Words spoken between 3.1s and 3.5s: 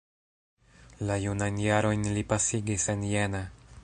Jena.